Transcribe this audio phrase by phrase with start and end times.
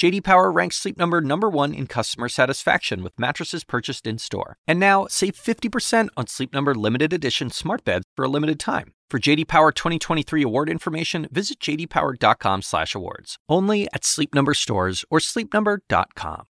[0.00, 4.56] JD Power ranks Sleep Number number 1 in customer satisfaction with mattresses purchased in-store.
[4.66, 8.94] And now, save 50% on Sleep Number limited edition smart beds for a limited time.
[9.10, 13.36] For JD Power 2023 award information, visit jdpower.com/awards.
[13.46, 16.46] Only at Sleep Number stores or sleepnumber.com.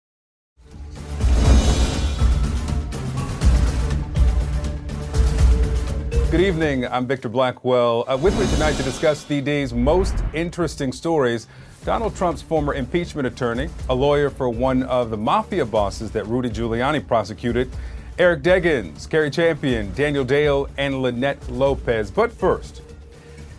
[6.31, 6.87] Good evening.
[6.87, 8.07] I'm Victor Blackwell.
[8.09, 11.47] Uh, with me tonight to discuss the day's most interesting stories.
[11.85, 16.49] Donald Trump's former impeachment attorney, a lawyer for one of the mafia bosses that Rudy
[16.49, 17.71] Giuliani prosecuted,
[18.19, 22.11] Eric Deggans, Cari Champion, Daniel Dale, and Lynette Lopez.
[22.11, 22.81] But first,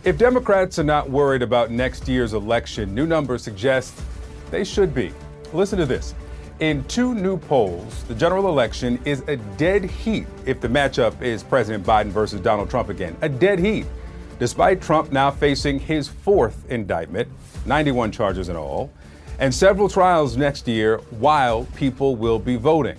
[0.02, 3.94] if Democrats are not worried about next year's election, new numbers suggest
[4.50, 5.12] they should be.
[5.52, 6.12] Listen to this.
[6.58, 11.44] In two new polls, the general election is a dead heat if the matchup is
[11.44, 13.16] President Biden versus Donald Trump again.
[13.20, 13.86] A dead heat.
[14.40, 17.28] Despite Trump now facing his fourth indictment,
[17.66, 18.90] 91 charges in all,
[19.38, 22.98] and several trials next year while people will be voting.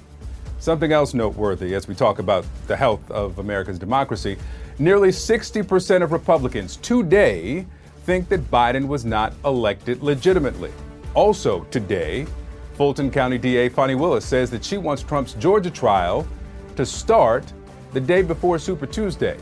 [0.59, 4.38] Something else noteworthy as we talk about the health of America's democracy
[4.80, 7.66] nearly 60% of Republicans today
[8.04, 10.72] think that Biden was not elected legitimately.
[11.14, 12.28] Also, today,
[12.76, 16.28] Fulton County DA Fani Willis says that she wants Trump's Georgia trial
[16.76, 17.52] to start
[17.94, 19.38] the day before Super Tuesday.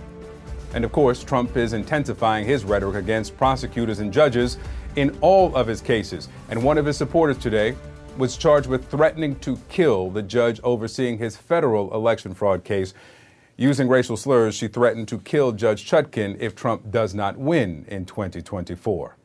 [0.73, 4.57] And of course, Trump is intensifying his rhetoric against prosecutors and judges
[4.95, 6.29] in all of his cases.
[6.49, 7.75] And one of his supporters today
[8.17, 12.93] was charged with threatening to kill the judge overseeing his federal election fraud case.
[13.57, 18.05] Using racial slurs, she threatened to kill Judge Chutkan if Trump does not win in
[18.05, 19.15] 2024.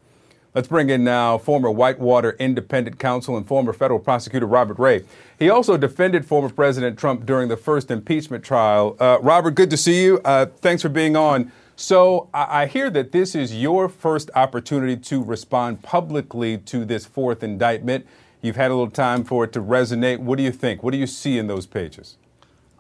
[0.55, 5.05] Let's bring in now former Whitewater Independent Counsel and former federal prosecutor Robert Ray.
[5.39, 8.97] He also defended former President Trump during the first impeachment trial.
[8.98, 10.20] Uh, Robert, good to see you.
[10.25, 11.53] Uh, thanks for being on.
[11.80, 17.07] So I-, I hear that this is your first opportunity to respond publicly to this
[17.07, 18.07] fourth indictment.
[18.42, 20.18] You've had a little time for it to resonate.
[20.18, 20.83] What do you think?
[20.83, 22.18] What do you see in those pages?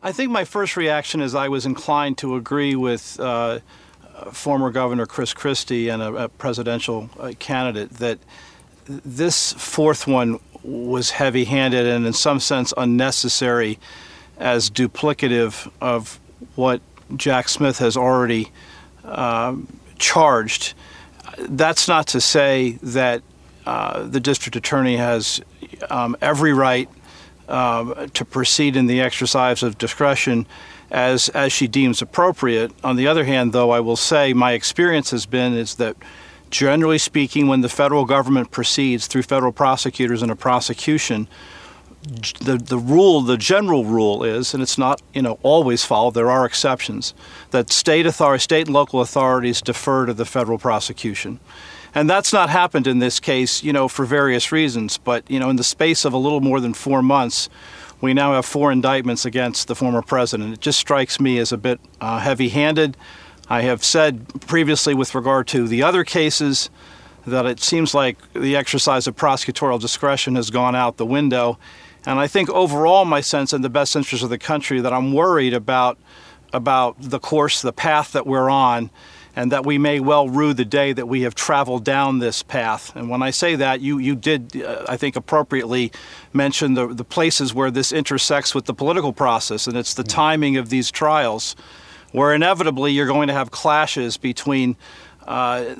[0.02, 3.60] I think my first reaction is I was inclined to agree with uh,
[4.32, 8.18] former Governor Chris Christie and a, a presidential uh, candidate that
[8.84, 13.78] this fourth one was heavy handed and, in some sense, unnecessary
[14.38, 16.20] as duplicative of
[16.54, 16.82] what
[17.16, 18.50] Jack Smith has already
[19.98, 20.74] charged.
[21.38, 23.22] That's not to say that
[23.66, 25.40] uh, the district attorney has
[25.90, 26.88] um, every right
[27.48, 30.46] um, to proceed in the exercise of discretion
[30.90, 32.72] as as she deems appropriate.
[32.82, 35.96] On the other hand, though, I will say my experience has been is that
[36.50, 41.28] generally speaking, when the federal government proceeds through federal prosecutors in a prosecution,
[42.40, 46.14] the the rule, the general rule is, and it's not you know always followed.
[46.14, 47.14] There are exceptions
[47.50, 51.40] that state authority, state and local authorities defer to the federal prosecution.
[51.94, 54.96] And that's not happened in this case, you know, for various reasons.
[54.96, 57.48] But, you know, in the space of a little more than four months,
[58.00, 60.54] we now have four indictments against the former president.
[60.54, 62.96] It just strikes me as a bit uh, heavy handed.
[63.48, 66.70] I have said previously with regard to the other cases
[67.26, 71.58] that it seems like the exercise of prosecutorial discretion has gone out the window.
[72.06, 75.12] And I think overall, my sense in the best interest of the country, that I'm
[75.12, 75.98] worried about
[76.52, 78.90] about the course, the path that we're on,
[79.36, 82.94] and that we may well rue the day that we have traveled down this path.
[82.96, 85.92] And when I say that, you, you did, uh, I think, appropriately
[86.32, 90.16] mention the, the places where this intersects with the political process, and it's the mm-hmm.
[90.16, 91.54] timing of these trials,
[92.12, 94.76] where inevitably you're going to have clashes between.
[95.26, 95.74] Uh,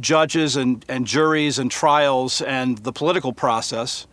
[0.00, 4.06] judges and, and juries and trials and the political process.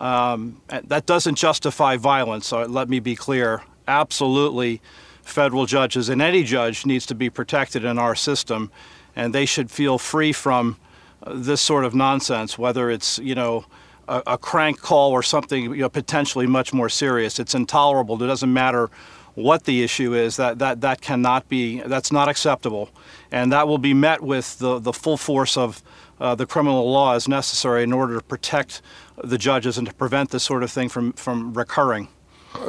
[0.00, 3.62] Um, that doesn't justify violence, so let me be clear.
[3.86, 4.80] Absolutely,
[5.22, 8.70] federal judges and any judge needs to be protected in our system,
[9.14, 10.76] and they should feel free from
[11.22, 13.64] uh, this sort of nonsense, whether it's you know
[14.08, 17.38] a, a crank call or something you know, potentially much more serious.
[17.38, 18.22] It's intolerable.
[18.22, 18.90] It doesn't matter
[19.34, 20.36] what the issue is.
[20.36, 21.80] That that that cannot be.
[21.80, 22.90] That's not acceptable,
[23.30, 25.82] and that will be met with the the full force of.
[26.20, 28.82] Uh, the criminal law as necessary in order to protect
[29.24, 32.08] the judges and to prevent this sort of thing from, from recurring.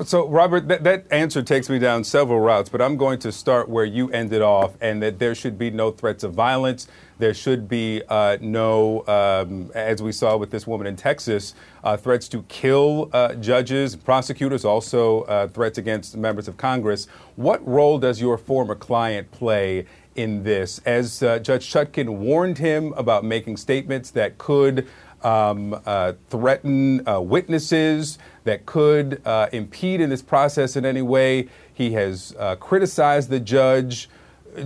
[0.06, 3.68] So, Robert, that, that, answer takes me down several routes, but I'm going to start
[3.68, 6.88] where you ended off, and that there should be no threats of violence.
[7.18, 11.98] There should be uh, no, um, as we saw with this woman in Texas, uh,
[11.98, 17.08] threats to kill uh, judges, prosecutors, also uh, threats against members of Congress.
[17.36, 20.80] What role does your former client play in this?
[20.86, 24.88] As uh, Judge Chutkan warned him about making statements that could
[25.24, 31.48] um, uh, threaten uh, witnesses that could uh, impede in this process in any way.
[31.74, 34.10] He has uh, criticized the judge.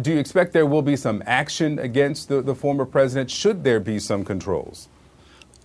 [0.02, 3.30] Do you expect there will be some action against the, the former president?
[3.30, 4.88] Should there be some controls?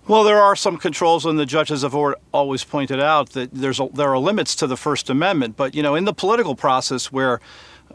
[0.08, 1.94] Well, there are some controls, and the judges have
[2.32, 5.56] always pointed out that there's a, there are limits to the First Amendment.
[5.56, 7.40] But you know, in the political process where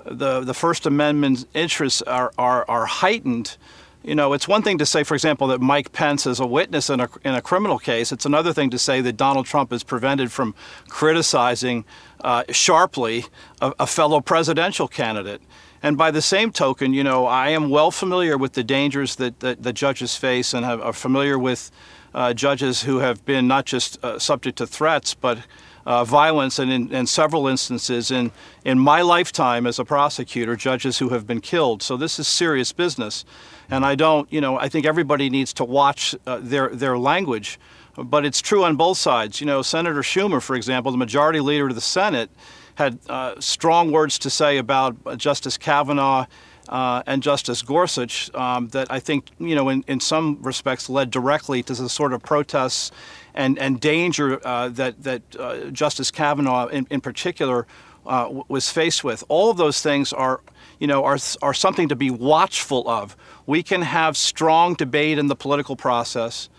[0.06, 3.57] the the First Amendment interests are are, are heightened,
[4.05, 6.91] you know, it's one thing to say, for example, that Mike Pence is a witness
[6.91, 8.11] in a, in a criminal case.
[8.11, 10.53] It's another thing to say that Donald Trump is prevented from
[10.87, 11.85] criticizing
[12.21, 13.25] uh, sharply
[13.61, 15.41] a, a, fellow presidential candidate.
[15.81, 19.39] And by the same token, you know, I am well familiar with the dangers that,
[19.39, 21.71] that, that judges face and have, are familiar with
[22.13, 25.39] uh, judges who have been not just uh, subject to threats, but
[25.85, 28.31] uh, violence, and in, in, several instances in,
[28.63, 31.83] in my lifetime as a prosecutor, judges who have been killed.
[31.83, 33.23] So this is serious business.
[33.69, 37.59] And I don't, you know, I think everybody needs to watch uh, their, their language.
[37.95, 39.39] But it's true on both sides.
[39.39, 42.29] You know, Senator Schumer, for example, the majority leader of the Senate,
[42.75, 46.25] had uh, strong words to say about Justice Kavanaugh
[46.67, 51.11] uh, and Justice Gorsuch um, that I think, you know, in, in some respects led
[51.11, 52.91] directly to the sort of protests
[53.35, 57.67] and, and danger uh, that, that uh, Justice Kavanaugh in, in particular
[58.05, 59.23] uh, was faced with.
[59.29, 60.41] All of those things are,
[60.79, 63.15] you know, are, are something to be watchful of.
[63.45, 66.49] We can have strong debate in the political process,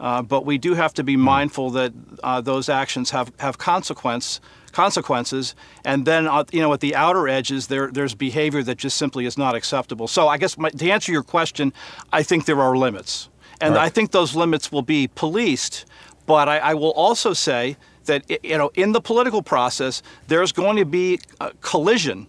[0.00, 1.92] uh, but we do have to be mindful that
[2.22, 4.40] uh, those actions have, have consequence
[4.72, 5.54] consequences.
[5.86, 9.24] And then, uh, you know, at the outer edges, there there's behavior that just simply
[9.24, 10.06] is not acceptable.
[10.06, 11.72] So I guess my, to answer your question,
[12.12, 13.86] I think there are limits, and right.
[13.86, 15.86] I think those limits will be policed.
[16.26, 17.76] But I, I will also say
[18.06, 22.26] that you know, in the political process, there's going to be a collision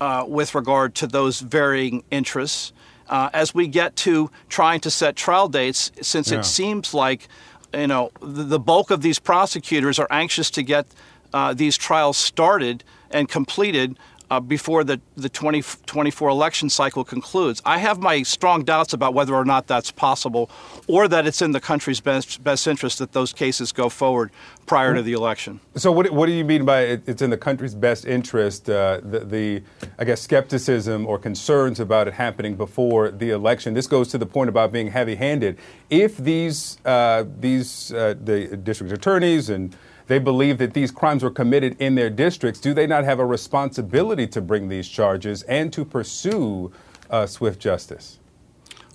[0.00, 2.72] uh, with regard to those varying interests.
[3.08, 6.38] Uh, as we get to trying to set trial dates, since yeah.
[6.38, 7.28] it seems like
[7.74, 10.86] you know the, the, bulk of these prosecutors are anxious to get
[11.32, 13.98] uh, these trials started and completed
[14.30, 17.60] uh, before the, the 2024 election cycle concludes.
[17.64, 20.50] I have my strong doubts about whether or not that's possible
[20.86, 24.30] or that it's in the country's best, best interest that those cases go forward
[24.66, 25.58] prior to the election.
[25.74, 28.70] So, what, what do you mean by it, it's in the country's best interest?
[28.70, 29.62] Uh, the, the,
[29.98, 33.74] I guess, skepticism or concerns about it happening before the election.
[33.74, 35.58] This goes to the point about being heavy handed.
[35.90, 39.76] If these, uh, these uh, the district attorneys and
[40.10, 43.24] they believe that these crimes were committed in their districts, do they not have a
[43.24, 46.72] responsibility to bring these charges and to pursue
[47.10, 48.18] uh, swift justice?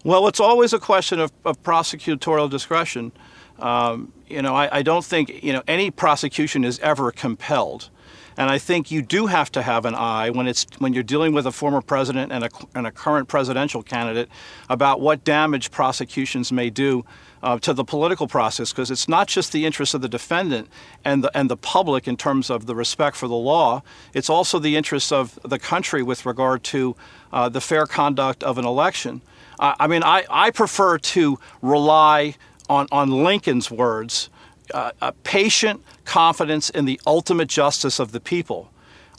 [0.03, 3.13] Well, it's always a question of, of prosecutorial discretion.
[3.59, 7.89] Um, you know, I, I, don't think you know any prosecution is ever compelled,
[8.35, 11.31] and I think you do have to have an eye when it's when you're dealing
[11.31, 14.27] with a former president and a, and a current presidential candidate
[14.67, 17.05] about what damage prosecutions may do
[17.43, 20.67] uh, to the political process because it's not just the interests of the defendant
[21.03, 23.81] and the, and the public in terms of the respect for the law,
[24.13, 26.95] it's also the interests of the country with regard to
[27.31, 29.21] uh, the fair conduct of an election.
[29.59, 32.35] Uh, I mean, I, I prefer to rely
[32.69, 34.29] on, on Lincoln's words
[34.73, 38.71] uh, patient confidence in the ultimate justice of the people.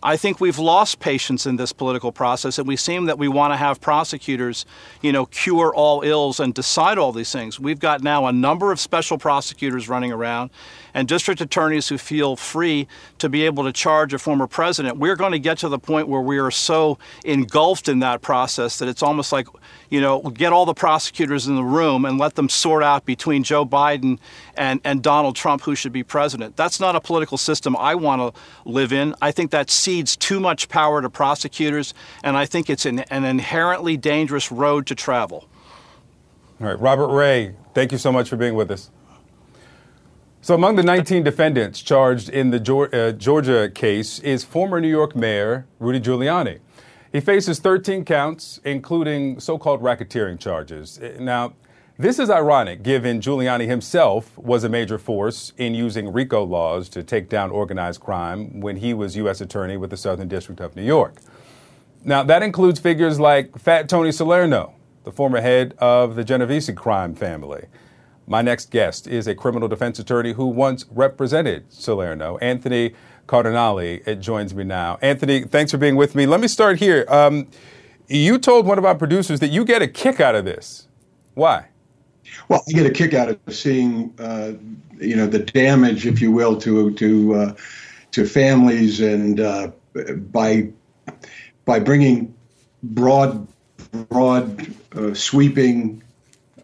[0.02, 3.52] I think we've lost patience in this political process, and we seem that we want
[3.52, 4.66] to have prosecutors,
[5.00, 7.58] you know, cure all ills and decide all these things.
[7.58, 10.50] We've got now a number of special prosecutors running around,
[10.92, 12.86] and district attorneys who feel free
[13.18, 14.98] to be able to charge a former president.
[14.98, 18.78] We're going to get to the point where we are so engulfed in that process
[18.78, 19.48] that it's almost like,
[19.90, 23.42] you know, get all the prosecutors in the room and let them sort out between
[23.42, 24.18] Joe Biden
[24.56, 26.56] and, and Donald Trump who should be president.
[26.56, 29.14] That's not a political system I want to live in.
[29.20, 33.24] I think that cedes too much power to prosecutors, and I think it's an, an
[33.24, 35.48] inherently dangerous road to travel.
[36.60, 38.90] All right, Robert Ray, thank you so much for being with us.
[40.40, 45.16] So, among the 19 defendants charged in the uh, Georgia case is former New York
[45.16, 46.60] Mayor Rudy Giuliani.
[47.12, 50.98] He faces 13 counts, including so called racketeering charges.
[50.98, 51.54] Uh, now,
[51.98, 57.02] this is ironic given Giuliani himself was a major force in using RICO laws to
[57.02, 59.40] take down organized crime when he was U.S.
[59.40, 61.16] Attorney with the Southern District of New York.
[62.04, 67.14] Now, that includes figures like Fat Tony Salerno, the former head of the Genovese crime
[67.14, 67.66] family.
[68.26, 72.92] My next guest is a criminal defense attorney who once represented Salerno, Anthony
[73.26, 74.00] Cardinale.
[74.06, 74.98] It joins me now.
[75.02, 76.26] Anthony, thanks for being with me.
[76.26, 77.04] Let me start here.
[77.08, 77.48] Um,
[78.08, 80.86] you told one of our producers that you get a kick out of this.
[81.34, 81.66] Why?
[82.48, 84.52] Well, I get a kick out of seeing, uh,
[84.98, 87.54] you know, the damage, if you will, to to uh,
[88.12, 89.70] to families, and uh,
[90.32, 90.68] by
[91.64, 92.34] by bringing
[92.82, 93.46] broad,
[94.08, 96.02] broad, uh, sweeping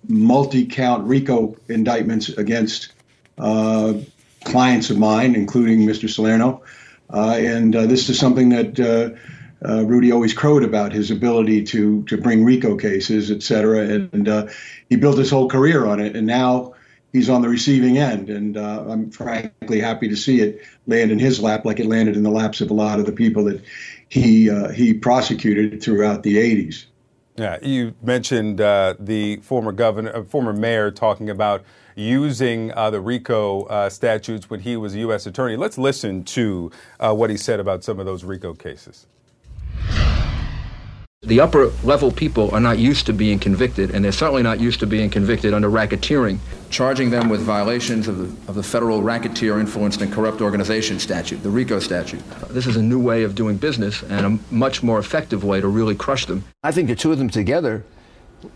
[0.09, 2.93] multi-count RICO indictments against
[3.39, 3.95] uh,
[4.45, 6.09] clients of mine, including Mr.
[6.09, 6.63] Salerno.
[7.13, 11.63] Uh, and uh, this is something that uh, uh, Rudy always crowed about his ability
[11.65, 13.81] to to bring RICO cases, et cetera.
[13.81, 14.51] And, and
[14.89, 16.17] he built his whole career on it.
[16.17, 16.75] And now
[17.13, 18.31] he's on the receiving end.
[18.31, 22.23] And I'm frankly happy to see it land in his lap like it landed in
[22.23, 23.63] the laps of a lot of the people that
[24.09, 26.87] he he prosecuted throughout the 80s.
[27.37, 33.01] Yeah, you mentioned uh, the former governor, uh, former mayor, talking about using uh, the
[33.01, 35.27] RICO uh, statutes when he was a U.S.
[35.27, 35.57] attorney.
[35.57, 36.71] Let's listen to
[37.01, 39.07] uh, what he said about some of those RICO cases.
[41.25, 44.81] The upper level people are not used to being convicted, and they're certainly not used
[44.81, 46.39] to being convicted under racketeering.
[46.69, 51.41] Charging them with violations of the, of the federal racketeer influenced and corrupt organization statute,
[51.45, 52.21] the RICO statute.
[52.49, 55.69] This is a new way of doing business and a much more effective way to
[55.69, 56.43] really crush them.
[56.65, 57.85] I think the two of them together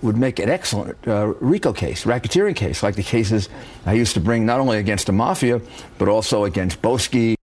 [0.02, 3.49] would make an excellent uh, RICO case, racketeering case, like the cases
[3.87, 5.61] I used to bring not only against the mafia,
[5.99, 7.35] but also against Boesky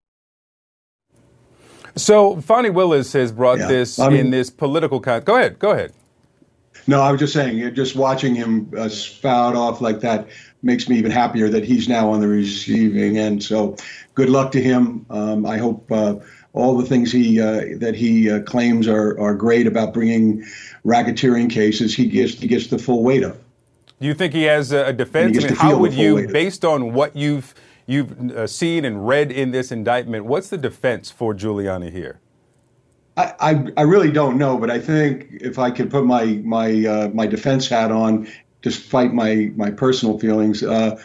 [1.97, 3.67] so Fani Willis has brought yeah.
[3.67, 5.59] this I mean, in this political con- Go ahead.
[5.59, 5.93] Go ahead.
[6.87, 10.29] No, I was just saying, just watching him uh, spout off like that
[10.63, 13.43] makes me even happier that he's now on the receiving end.
[13.45, 13.77] So,
[14.15, 15.07] good luck to him.
[15.09, 16.17] Um, I hope uh,
[16.55, 20.45] all the things he uh, that he uh, claims are are great about bringing
[20.85, 21.95] racketeering cases.
[21.95, 23.39] He gets he gets the full weight of.
[24.01, 25.39] Do you think he has a defense?
[25.39, 27.55] I mean, how would you, based on what you've
[27.87, 30.25] you've uh, seen and read in this indictment.
[30.25, 32.21] What's the defense for Giuliani here?
[33.17, 36.87] I, I, I really don't know, but I think if I could put my my
[36.87, 38.27] uh, my defense hat on,
[38.63, 40.99] despite my my personal feelings, uh,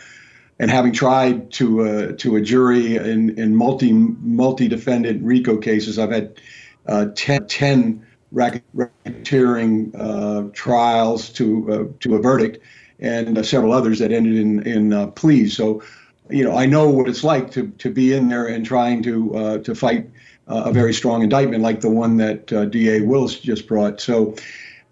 [0.59, 5.99] and having tried to uh, to a jury in, in multi multi defendant RICO cases,
[5.99, 6.39] I've had
[6.87, 12.63] uh, 10, 10 racketeering uh, trials to uh, to a verdict,
[12.99, 15.57] and several others that ended in in pleas.
[15.57, 15.83] So
[16.29, 19.35] you know, I know what it's like to to be in there and trying to
[19.35, 20.09] uh, to fight
[20.47, 24.01] uh, a very strong indictment like the one that uh, DA Willis just brought.
[24.01, 24.35] So.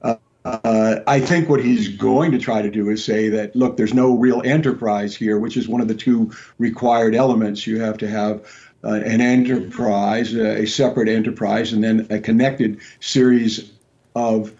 [0.01, 3.77] Uh, uh, I think what he's going to try to do is say that, look,
[3.77, 7.65] there's no real enterprise here, which is one of the two required elements.
[7.65, 8.45] You have to have
[8.83, 13.71] uh, an enterprise, a separate enterprise, and then a connected series
[14.13, 14.53] of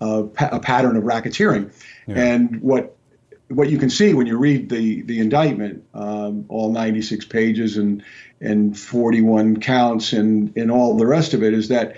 [0.00, 1.72] pa- a pattern of racketeering.
[2.08, 2.16] Yeah.
[2.16, 2.97] And what
[3.48, 8.02] what you can see when you read the the indictment, um, all 96 pages and
[8.40, 11.96] and 41 counts and and all the rest of it, is that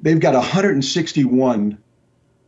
[0.00, 1.78] they've got 161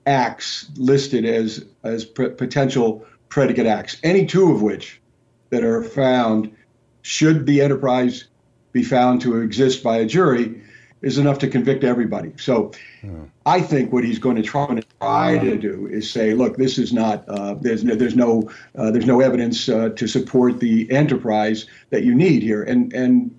[0.06, 3.96] acts listed as as potential predicate acts.
[4.02, 5.00] Any two of which
[5.50, 6.54] that are found,
[7.02, 8.25] should the enterprise
[8.72, 10.62] be found to exist by a jury,
[11.02, 12.32] is enough to convict everybody.
[12.37, 13.25] So hmm.
[13.44, 16.78] I think what he's going to try to try to do is say, look, this
[16.78, 20.90] is not uh, there's no, there's no uh, there's no evidence uh, to support the
[20.90, 23.37] enterprise that you need here, and and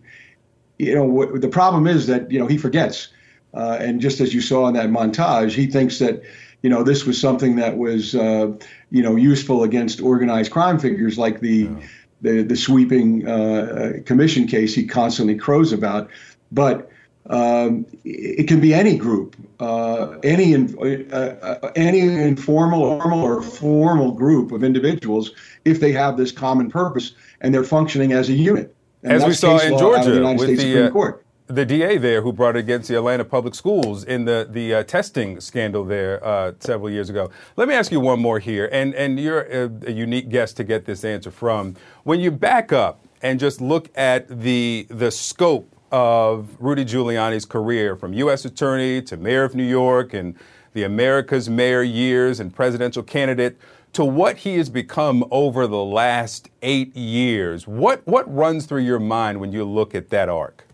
[0.77, 3.07] you know what, the problem is that you know he forgets,
[3.53, 6.21] uh, and just as you saw in that montage, he thinks that
[6.61, 8.51] you know this was something that was uh,
[8.91, 11.63] you know useful against organized crime figures like the.
[11.63, 11.87] Yeah.
[12.21, 16.09] The, the sweeping uh, commission case he constantly crows about,
[16.53, 16.89] but
[17.29, 24.51] um, it can be any group, uh, any uh, uh, any informal or formal group
[24.51, 25.31] of individuals,
[25.63, 28.75] if they have this common purpose and they're functioning as a unit.
[29.03, 31.11] And as we saw in Georgia the with the, uh,
[31.47, 34.83] the DA there who brought it against the Atlanta Public Schools in the the uh,
[34.83, 37.29] testing scandal there uh, several years ago.
[37.55, 40.65] Let me ask you one more here, and and you're a, a unique guest to
[40.65, 41.75] get this answer from.
[42.03, 47.95] When you back up and just look at the the scope of Rudy Giuliani's career
[47.95, 48.45] from U.S.
[48.45, 50.35] Attorney to Mayor of New York and
[50.73, 53.59] the America's Mayor years and presidential candidate
[53.93, 57.67] to what he has become over the last eight years.
[57.67, 60.65] What, what runs through your mind when you look at that arc?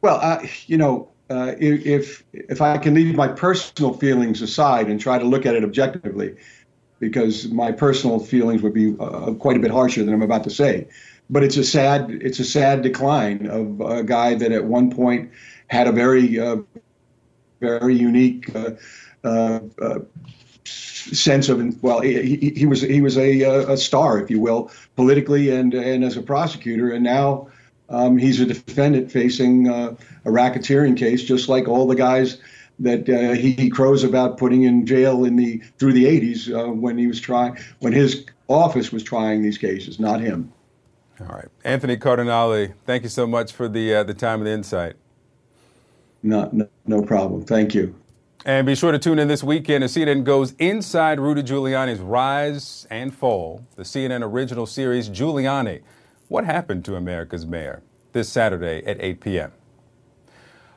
[0.00, 4.98] Well, uh, you know, uh, if if I can leave my personal feelings aside and
[4.98, 6.34] try to look at it objectively,
[7.00, 10.50] because my personal feelings would be uh, quite a bit harsher than I'm about to
[10.50, 10.88] say
[11.30, 15.30] but it's a sad it's a sad decline of a guy that at one point
[15.68, 16.56] had a very uh,
[17.60, 18.70] very unique uh,
[19.24, 19.98] uh, uh
[20.64, 24.70] sense of well he, he was he was a, uh, a star if you will
[24.96, 26.90] politically and and as a prosecutor.
[26.90, 27.48] And now
[27.88, 29.94] um, he's a defendant facing uh,
[30.26, 32.38] a racketeering case just like all the guys
[32.80, 37.08] that he, he, crows about putting in jail in the through the 80s when he
[37.08, 40.52] was trying when his office was trying these cases not him
[41.20, 41.48] all right.
[41.64, 44.96] Anthony Cardinale, thank you so much for the, uh, the time and the insight.
[46.22, 47.44] No, no, no problem.
[47.44, 47.94] Thank you.
[48.44, 52.86] And be sure to tune in this weekend as CNN goes inside Rudy Giuliani's rise
[52.90, 53.64] and fall.
[53.76, 55.82] The CNN original series, Giuliani
[56.28, 57.82] What Happened to America's Mayor?
[58.12, 59.52] This Saturday at 8 p.m.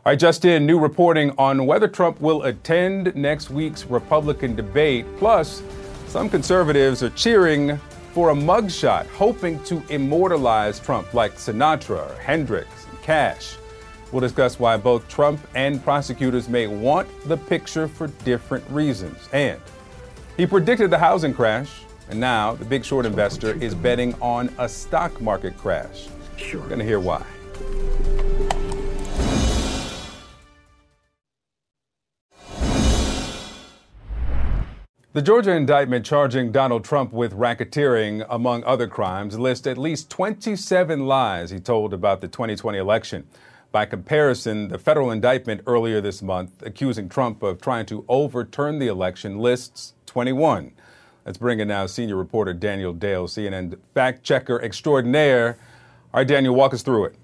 [0.04, 5.06] All right, just in, new reporting on whether Trump will attend next week's Republican debate.
[5.18, 5.62] Plus,
[6.08, 7.80] some conservatives are cheering
[8.14, 13.56] for a mugshot, hoping to immortalize Trump like Sinatra, Hendrix, and Cash.
[14.12, 19.18] We'll discuss why both Trump and prosecutors may want the picture for different reasons.
[19.32, 19.60] And
[20.36, 24.68] he predicted the housing crash, and now the big short investor is betting on a
[24.68, 26.08] stock market crash.
[26.36, 26.60] Sure.
[26.62, 27.26] We're going to hear why.
[35.14, 41.06] The Georgia indictment charging Donald Trump with racketeering, among other crimes, lists at least 27
[41.06, 43.28] lies he told about the 2020 election.
[43.74, 48.88] By comparison, the federal indictment earlier this month accusing Trump of trying to overturn the
[48.88, 50.72] election lists 21.
[51.26, 55.58] Let's bring in now senior reporter Daniel Dale, CNN fact checker extraordinaire.
[56.14, 57.16] All right, Daniel, walk us through it.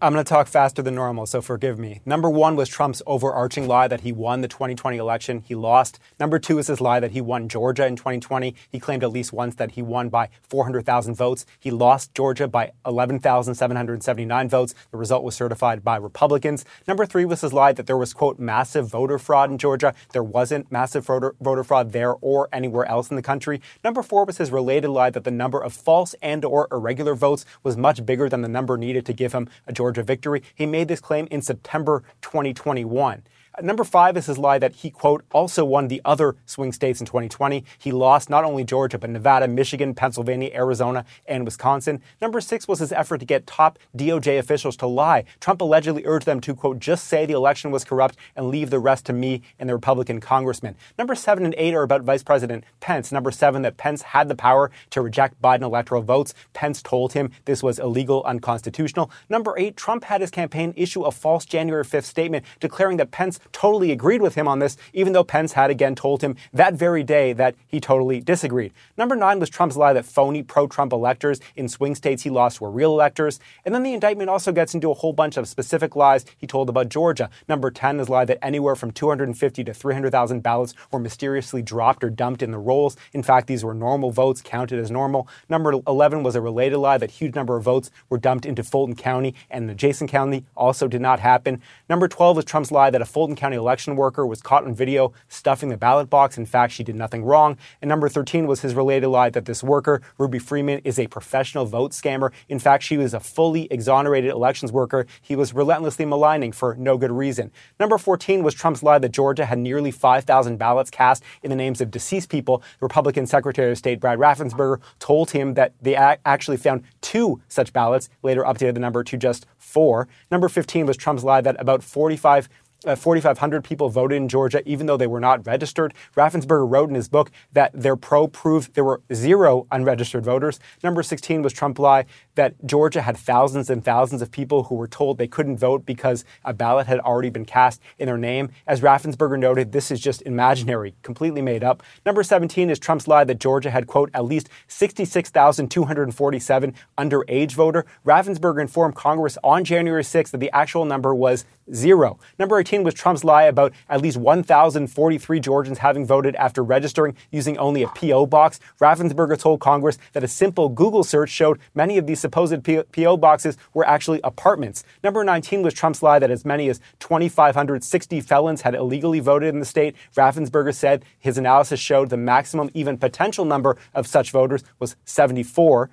[0.00, 2.00] I'm going to talk faster than normal, so forgive me.
[2.06, 5.40] Number one was Trump's overarching lie that he won the 2020 election.
[5.40, 5.98] He lost.
[6.20, 8.54] Number two is his lie that he won Georgia in 2020.
[8.70, 11.44] He claimed at least once that he won by 400,000 votes.
[11.58, 14.72] He lost Georgia by 11,779 votes.
[14.92, 16.64] The result was certified by Republicans.
[16.86, 19.94] Number three was his lie that there was, quote, massive voter fraud in Georgia.
[20.12, 23.60] There wasn't massive voter, voter fraud there or anywhere else in the country.
[23.82, 27.44] Number four was his related lie that the number of false and or irregular votes
[27.64, 30.42] was much bigger than the number needed to give him a Georgia Georgia victory.
[30.54, 33.22] He made this claim in September 2021.
[33.62, 37.06] Number five is his lie that he, quote, also won the other swing states in
[37.06, 37.64] 2020.
[37.78, 42.00] He lost not only Georgia, but Nevada, Michigan, Pennsylvania, Arizona, and Wisconsin.
[42.20, 45.24] Number six was his effort to get top DOJ officials to lie.
[45.40, 48.78] Trump allegedly urged them to, quote, just say the election was corrupt and leave the
[48.78, 50.76] rest to me and the Republican congressman.
[50.96, 53.10] Number seven and eight are about Vice President Pence.
[53.10, 56.34] Number seven, that Pence had the power to reject Biden electoral votes.
[56.52, 59.10] Pence told him this was illegal, unconstitutional.
[59.28, 63.40] Number eight, Trump had his campaign issue a false January 5th statement declaring that Pence
[63.52, 67.02] totally agreed with him on this, even though Pence had again told him that very
[67.02, 68.72] day that he totally disagreed.
[68.96, 72.60] Number nine was Trump's lie that phony pro Trump electors in swing states he lost
[72.60, 73.40] were real electors.
[73.64, 76.68] And then the indictment also gets into a whole bunch of specific lies he told
[76.68, 77.30] about Georgia.
[77.48, 82.10] Number 10 is lie that anywhere from 250 to 300,000 ballots were mysteriously dropped or
[82.10, 82.96] dumped in the rolls.
[83.12, 85.28] In fact, these were normal votes counted as normal.
[85.48, 88.96] Number 11 was a related lie that huge number of votes were dumped into Fulton
[88.96, 91.60] County and adjacent county also did not happen.
[91.88, 95.12] Number 12 was Trump's lie that a Fulton County election worker was caught on video
[95.28, 96.38] stuffing the ballot box.
[96.38, 97.56] In fact, she did nothing wrong.
[97.82, 101.66] And number 13 was his related lie that this worker, Ruby Freeman, is a professional
[101.66, 102.32] vote scammer.
[102.48, 106.96] In fact, she was a fully exonerated elections worker he was relentlessly maligning for no
[106.96, 107.50] good reason.
[107.78, 111.80] Number 14 was Trump's lie that Georgia had nearly 5,000 ballots cast in the names
[111.80, 112.58] of deceased people.
[112.58, 117.72] The Republican Secretary of State Brad Raffensperger told him that they actually found two such
[117.72, 120.08] ballots, later updated the number to just four.
[120.30, 122.48] Number 15 was Trump's lie that about 45
[122.86, 125.94] uh, 4,500 people voted in Georgia, even though they were not registered.
[126.16, 130.60] Raffensperger wrote in his book that their probe proved there were zero unregistered voters.
[130.82, 134.86] Number 16 was Trump lie that Georgia had thousands and thousands of people who were
[134.86, 138.50] told they couldn't vote because a ballot had already been cast in their name.
[138.66, 141.82] As Raffensperger noted, this is just imaginary, completely made up.
[142.06, 147.84] Number 17 is Trump's lie that Georgia had, quote, at least 66,247 underage voter.
[148.06, 152.18] Raffensperger informed Congress on January 6th that the actual number was zero.
[152.38, 157.58] Number 18 was Trump's lie about at least 1,043 Georgians having voted after registering using
[157.58, 158.26] only a P.O.
[158.26, 158.60] box.
[158.80, 163.16] Raffensperger told Congress that a simple Google search showed many of these supposed P.O.
[163.16, 164.84] boxes were actually apartments.
[165.02, 169.60] Number 19 was Trump's lie that as many as 2,560 felons had illegally voted in
[169.60, 169.96] the state.
[170.16, 175.90] Raffensperger said his analysis showed the maximum, even potential number of such voters was 74.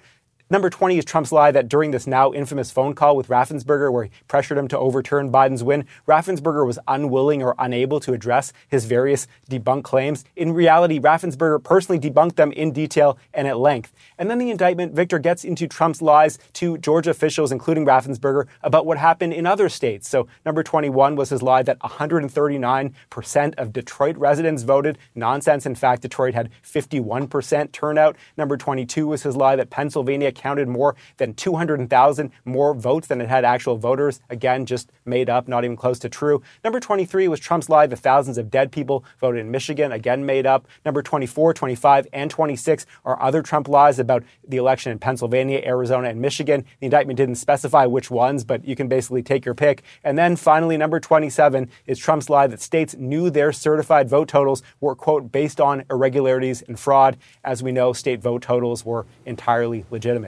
[0.47, 4.03] Number 20 is Trump's lie that during this now infamous phone call with Raffensperger, where
[4.03, 8.85] he pressured him to overturn Biden's win, Raffensperger was unwilling or unable to address his
[8.85, 10.23] various debunked claims.
[10.35, 13.91] In reality, Raffensperger personally debunked them in detail and at length.
[14.19, 18.85] And then the indictment, Victor, gets into Trump's lies to Georgia officials, including Raffensperger, about
[18.85, 20.07] what happened in other states.
[20.07, 24.99] So, number 21 was his lie that 139% of Detroit residents voted.
[25.15, 25.65] Nonsense.
[25.65, 28.15] In fact, Detroit had 51% turnout.
[28.37, 33.29] Number 22 was his lie that Pennsylvania counted more than 200,000 more votes than it
[33.29, 34.19] had actual voters.
[34.29, 36.41] Again, just made up, not even close to true.
[36.63, 39.91] Number 23 was Trump's lie that thousands of dead people voted in Michigan.
[39.91, 40.67] Again, made up.
[40.83, 46.09] Number 24, 25, and 26 are other Trump lies about the election in Pennsylvania, Arizona,
[46.09, 46.65] and Michigan.
[46.79, 49.83] The indictment didn't specify which ones, but you can basically take your pick.
[50.03, 54.63] And then finally, number 27 is Trump's lie that states knew their certified vote totals
[54.79, 57.17] were, quote, based on irregularities and fraud.
[57.43, 60.24] As we know, state vote totals were entirely legitimate.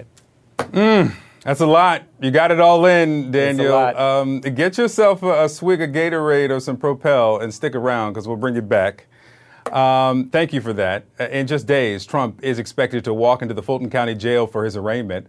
[0.58, 2.04] Mm, that's a lot.
[2.22, 3.76] You got it all in, Daniel.
[3.76, 8.28] Um, get yourself a, a, swig of Gatorade or some Propel and stick around because
[8.28, 9.08] we'll bring you back.
[9.72, 11.06] Um, thank you for that.
[11.20, 14.76] In just days, Trump is expected to walk into the Fulton County Jail for his
[14.76, 15.28] arraignment.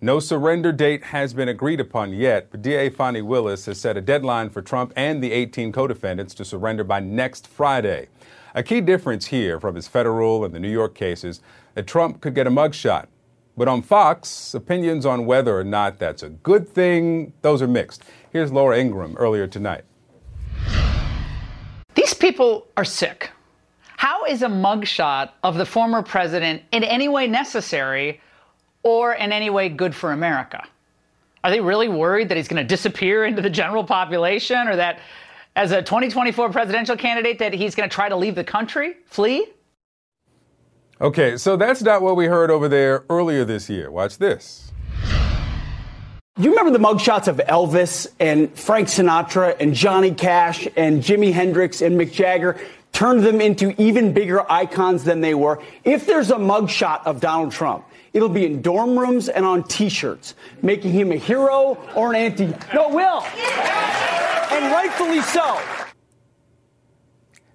[0.00, 4.00] No surrender date has been agreed upon yet, but DA Fani Willis has set a
[4.00, 8.08] deadline for Trump and the 18 co defendants to surrender by next Friday.
[8.54, 11.40] A key difference here from his federal and the New York cases
[11.74, 13.06] that Trump could get a mugshot.
[13.56, 18.02] But on Fox, opinions on whether or not that's a good thing, those are mixed.
[18.30, 19.84] Here's Laura Ingraham earlier tonight.
[21.94, 23.30] These people are sick.
[23.98, 28.20] How is a mugshot of the former president in any way necessary
[28.82, 30.66] or in any way good for America?
[31.44, 35.00] Are they really worried that he's going to disappear into the general population or that
[35.56, 39.46] as a 2024 presidential candidate that he's going to try to leave the country, flee?
[41.02, 43.90] Okay, so that's not what we heard over there earlier this year.
[43.90, 44.72] Watch this.
[46.38, 51.82] You remember the mugshots of Elvis and Frank Sinatra and Johnny Cash and Jimi Hendrix
[51.82, 52.58] and Mick Jagger?
[52.92, 55.60] Turned them into even bigger icons than they were.
[55.82, 60.34] If there's a mugshot of Donald Trump, It'll be in dorm rooms and on T-shirts,
[60.60, 62.46] making him a hero or an anti.
[62.74, 65.58] No, it will, and rightfully so.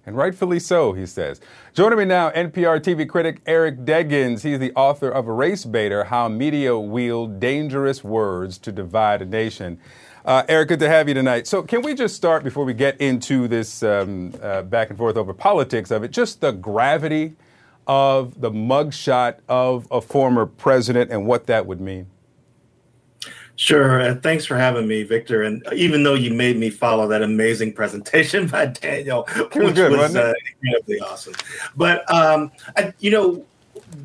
[0.04, 1.40] And rightfully so, he says.
[1.78, 4.42] Joining me now, NPR TV critic Eric Deggans.
[4.42, 9.78] He's the author of Race Baiter How Media Wield Dangerous Words to Divide a Nation.
[10.24, 11.46] Uh, Eric, good to have you tonight.
[11.46, 15.16] So, can we just start before we get into this um, uh, back and forth
[15.16, 17.36] over politics of it, just the gravity
[17.86, 22.08] of the mugshot of a former president and what that would mean?
[23.58, 23.98] Sure.
[23.98, 25.42] And thanks for having me, Victor.
[25.42, 30.14] And even though you made me follow that amazing presentation by Daniel, which good, was
[30.14, 31.34] uh, incredibly awesome.
[31.76, 33.44] But, um, I, you know,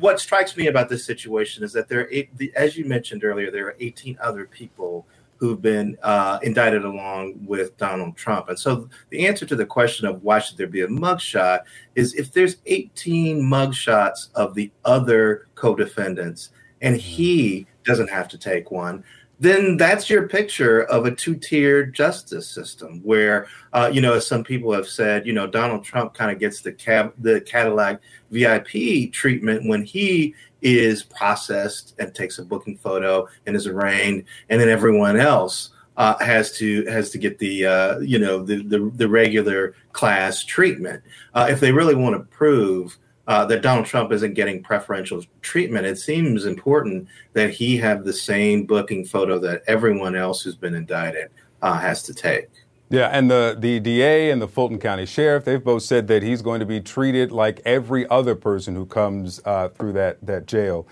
[0.00, 3.22] what strikes me about this situation is that there are, eight, the, as you mentioned
[3.22, 8.48] earlier, there are 18 other people who've been uh, indicted along with Donald Trump.
[8.48, 11.60] And so the answer to the question of why should there be a mugshot
[11.94, 16.50] is if there's 18 mugshots of the other co-defendants
[16.82, 19.04] and he doesn't have to take one,
[19.40, 24.44] then that's your picture of a two-tiered justice system where uh, you know as some
[24.44, 29.12] people have said you know donald trump kind of gets the cab the cadillac vip
[29.12, 34.68] treatment when he is processed and takes a booking photo and is arraigned, and then
[34.68, 39.08] everyone else uh, has to has to get the uh, you know the, the, the
[39.08, 41.02] regular class treatment.
[41.34, 45.86] Uh, if they really want to prove uh, that Donald Trump isn't getting preferential treatment,
[45.86, 50.74] it seems important that he have the same booking photo that everyone else who's been
[50.74, 51.30] indicted
[51.62, 52.48] uh, has to take.
[52.90, 56.42] Yeah, and the, the DA and the Fulton County Sheriff, they've both said that he's
[56.42, 60.86] going to be treated like every other person who comes uh, through that, that jail.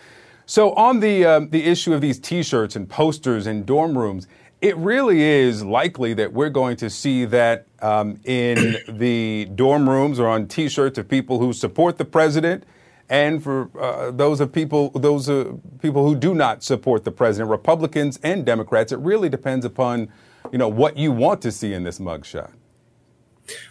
[0.47, 4.27] So, on the, um, the issue of these t shirts and posters in dorm rooms,
[4.63, 10.19] it really is likely that we're going to see that um, in the dorm rooms
[10.19, 12.65] or on t shirts of people who support the president
[13.11, 17.51] and for uh, those of people those uh, people who do not support the president,
[17.51, 18.93] Republicans and Democrats.
[18.93, 20.09] It really depends upon
[20.51, 22.51] you know, what you want to see in this mugshot.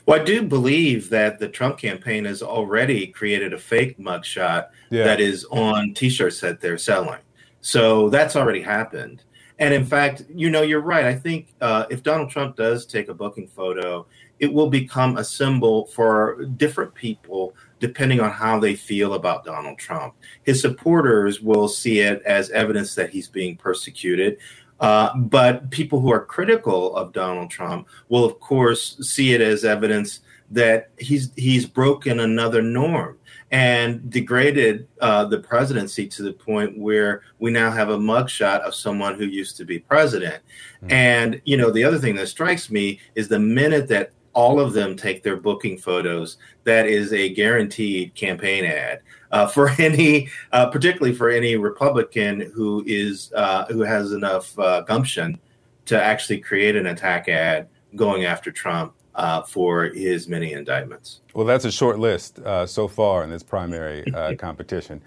[0.06, 5.06] Well, I do believe that the Trump campaign has already created a fake mugshot yeah.
[5.06, 7.20] that is on T-shirts that they're selling.
[7.62, 9.24] So that's already happened.
[9.62, 11.06] And in fact, you know, you're right.
[11.06, 14.08] I think uh, if Donald Trump does take a booking photo,
[14.40, 19.78] it will become a symbol for different people depending on how they feel about Donald
[19.78, 20.16] Trump.
[20.44, 24.40] His supporters will see it as evidence that he's being persecuted.
[24.80, 29.64] Uh, but people who are critical of Donald Trump will, of course, see it as
[29.64, 33.18] evidence that he's he's broken another norm
[33.52, 38.74] and degraded uh, the presidency to the point where we now have a mugshot of
[38.74, 40.42] someone who used to be president.
[40.78, 40.92] Mm-hmm.
[40.92, 44.72] And you know, the other thing that strikes me is the minute that all of
[44.72, 50.68] them take their booking photos, that is a guaranteed campaign ad uh, for any, uh,
[50.68, 55.38] particularly for any Republican who is uh, who has enough uh, gumption
[55.86, 61.22] to actually create an attack ad going after Trump uh, for his many indictments.
[61.34, 64.04] Well, that's a short list uh, so far in this primary
[64.40, 65.02] competition.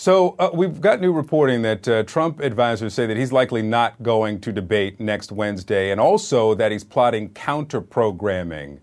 [0.00, 4.02] So uh, we've got new reporting that uh, Trump advisors say that he's likely not
[4.02, 8.80] going to debate next Wednesday, and also that he's plotting counter programming.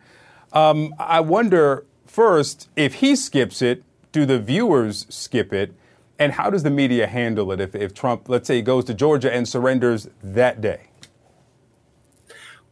[0.54, 5.74] Um, I wonder first if he skips it, do the viewers skip it?
[6.20, 9.34] And how does the media handle it if, if Trump, let's say, goes to Georgia
[9.34, 10.87] and surrenders that day?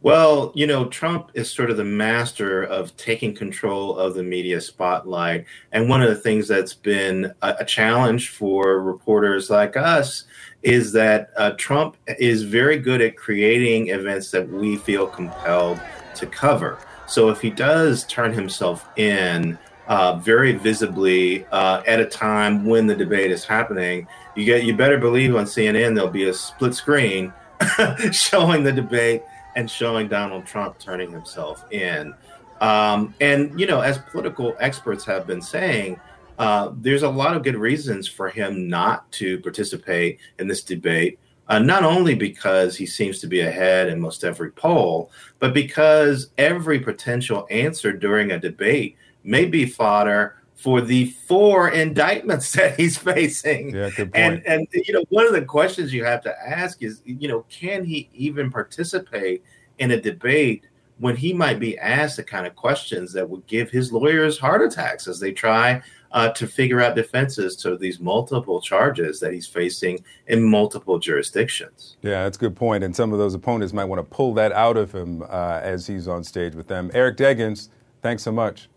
[0.06, 4.60] Well, you know, Trump is sort of the master of taking control of the media
[4.60, 5.46] spotlight.
[5.72, 10.22] And one of the things that's been a, a challenge for reporters like us
[10.62, 15.80] is that uh, Trump is very good at creating events that we feel compelled
[16.14, 16.78] to cover.
[17.08, 22.86] So if he does turn himself in uh, very visibly uh, at a time when
[22.86, 26.76] the debate is happening, you get you better believe on CNN there'll be a split
[26.76, 27.32] screen
[28.12, 29.22] showing the debate
[29.56, 32.14] and showing Donald Trump turning himself in.
[32.60, 35.98] Um, and, you know, as political experts have been saying,
[36.38, 41.18] uh, there's a lot of good reasons for him not to participate in this debate.
[41.48, 46.30] Uh, not only because he seems to be ahead in most every poll, but because
[46.38, 52.98] every potential answer during a debate may be fodder for the four indictments that he's
[52.98, 53.74] facing.
[53.74, 54.42] Yeah, good point.
[54.46, 57.44] And and you know, one of the questions you have to ask is, you know,
[57.48, 59.44] can he even participate
[59.78, 60.64] in a debate
[60.98, 64.62] when he might be asked the kind of questions that would give his lawyers heart
[64.62, 69.46] attacks as they try uh, to figure out defenses to these multiple charges that he's
[69.46, 71.98] facing in multiple jurisdictions.
[72.00, 72.82] Yeah, that's a good point.
[72.82, 75.86] And some of those opponents might want to pull that out of him uh, as
[75.86, 76.90] he's on stage with them.
[76.94, 77.68] Eric Deggans,
[78.00, 78.70] thanks so much.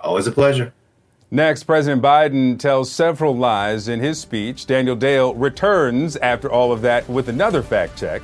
[0.00, 0.72] Always a pleasure.
[1.30, 4.64] Next, President Biden tells several lies in his speech.
[4.64, 8.22] Daniel Dale returns after all of that with another fact check.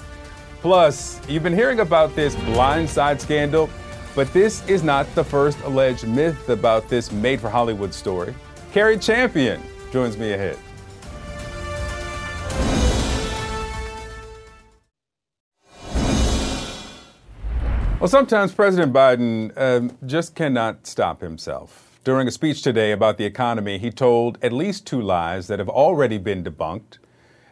[0.63, 3.69] Plus, you've been hearing about this Blind Side scandal,
[4.15, 8.35] but this is not the first alleged myth about this made for Hollywood story.
[8.73, 9.61] Cari Champion
[9.93, 10.59] joins me ahead.
[18.01, 21.84] Well, sometimes President Biden um, just cannot stop himself.
[22.05, 25.71] During a speech today about the economy, he told at least two lies that have
[25.71, 26.99] already been debunked.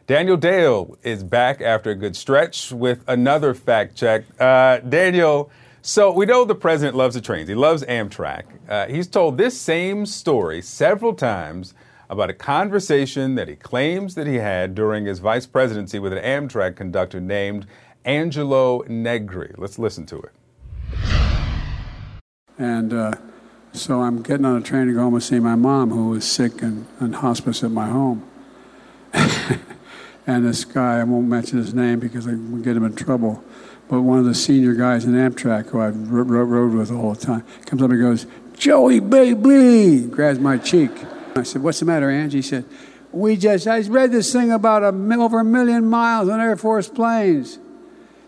[0.07, 4.25] Daniel Dale is back after a good stretch with another fact check.
[4.39, 7.49] Uh, Daniel, so we know the president loves the trains.
[7.49, 8.43] He loves Amtrak.
[8.69, 11.73] Uh, he's told this same story several times
[12.11, 16.23] about a conversation that he claims that he had during his vice presidency with an
[16.23, 17.65] Amtrak conductor named
[18.05, 19.55] Angelo Negri.
[19.57, 20.33] Let's listen to it.
[22.59, 23.13] And uh,
[23.73, 26.25] so I'm getting on a train to go home and see my mom, who was
[26.25, 28.29] sick and in hospice at my home.
[30.27, 33.43] and this guy, I won't mention his name because I will get him in trouble,
[33.89, 37.45] but one of the senior guys in Amtrak who I rode with all the time
[37.67, 40.91] comes up and goes, Joey, baby, grabs my cheek.
[41.35, 42.39] I said, What's the matter, Angie?
[42.39, 42.67] He said,
[43.11, 46.89] We just, I read this thing about a, over a million miles on Air Force
[46.89, 47.59] planes.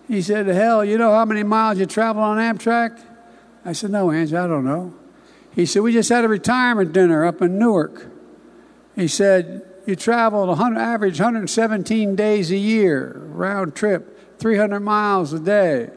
[0.08, 3.00] He said, Hell, you know how many miles you travel on Amtrak?
[3.64, 4.94] I said, No, Angie, I don't know.
[5.54, 8.08] He said, We just had a retirement dinner up in Newark.
[8.96, 15.38] He said, You traveled 100, average 117 days a year, round trip, 300 miles a
[15.38, 15.88] day.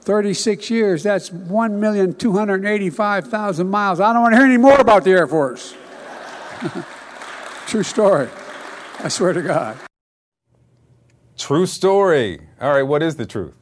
[0.00, 3.98] 36 years, that's 1,285,000 miles.
[3.98, 5.74] I don't want to hear any more about the Air Force.
[7.66, 8.28] True story.
[9.00, 9.76] I swear to God.
[11.36, 12.38] True story.
[12.60, 13.54] All right, what is the truth?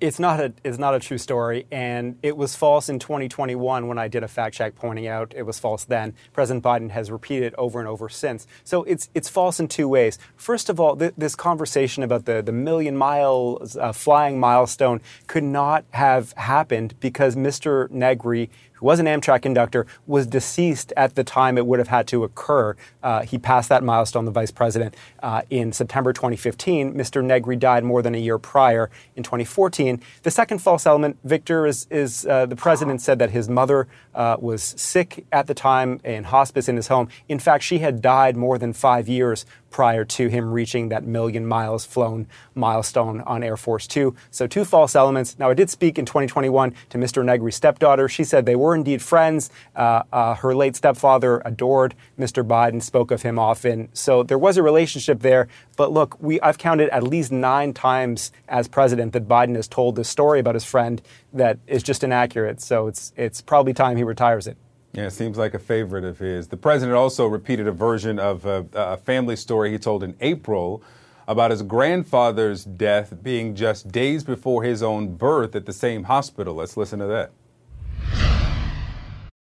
[0.00, 3.98] It's not a it's not a true story, and it was false in 2021 when
[3.98, 6.14] I did a fact check pointing out it was false then.
[6.32, 8.46] President Biden has repeated it over and over since.
[8.64, 10.18] So it's it's false in two ways.
[10.36, 15.44] First of all, th- this conversation about the the million mile uh, flying milestone could
[15.44, 17.90] not have happened because Mr.
[17.90, 18.50] Negri
[18.84, 22.76] was an Amtrak conductor, was deceased at the time it would have had to occur.
[23.02, 26.92] Uh, he passed that milestone, the vice president, uh, in September 2015.
[26.92, 27.24] Mr.
[27.24, 30.02] Negri died more than a year prior in 2014.
[30.22, 34.36] The second false element, Victor, is, is uh, the president said that his mother uh,
[34.38, 37.08] was sick at the time in hospice in his home.
[37.26, 41.44] In fact, she had died more than five years prior to him reaching that million
[41.44, 44.14] miles flown milestone on Air Force Two.
[44.30, 45.36] So, two false elements.
[45.36, 47.24] Now, I did speak in 2021 to Mr.
[47.24, 48.08] Negri's stepdaughter.
[48.08, 49.50] She said they were indeed friends.
[49.74, 52.46] Uh, uh, her late stepfather adored Mr.
[52.46, 53.88] Biden, spoke of him often.
[53.94, 55.48] So, there was a relationship there.
[55.76, 59.96] But look, we, I've counted at least nine times as president that Biden has told
[59.96, 62.60] this story about his friend that is just inaccurate.
[62.60, 64.56] So, it's, it's probably time he retires it.
[64.94, 66.48] Yeah, it seems like a favorite of his.
[66.48, 70.84] The president also repeated a version of a, a, family story he told in April
[71.26, 76.54] about his grandfather's death being just days before his own birth at the same hospital.
[76.54, 77.32] Let's listen to that.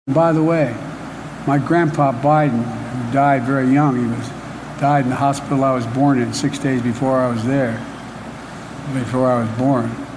[0.06, 0.76] By the way,
[1.46, 2.64] my grandpa Biden,
[3.12, 3.96] died very young.
[3.98, 4.28] He was
[4.80, 7.72] died in the hospital I was born in six days before I was there,
[8.92, 10.07] before I was born.